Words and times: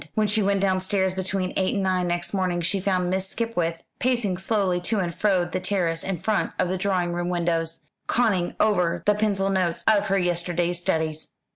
When 0.15 0.25
she 0.25 0.41
went 0.41 0.61
downstairs 0.61 1.13
between 1.13 1.53
eight 1.55 1.75
and 1.75 1.83
nine 1.83 2.07
next 2.07 2.33
morning 2.33 2.61
she 2.61 2.79
found 2.79 3.11
Miss 3.11 3.27
Skipwith 3.29 3.83
pacing 3.99 4.39
slowly 4.39 4.81
to 4.81 4.97
and 4.97 5.13
fro 5.13 5.45
the 5.45 5.59
terrace 5.59 6.03
in 6.03 6.17
front 6.17 6.53
of 6.57 6.69
the 6.69 6.77
drawing 6.79 7.13
room 7.13 7.29
windows, 7.29 7.81
conning 8.07 8.55
over 8.59 9.03
the 9.05 9.13
pencil 9.13 9.51
notes 9.51 9.83
of 9.87 10.07
her 10.07 10.17
yesterday's 10.17 10.81
studies. 10.81 11.29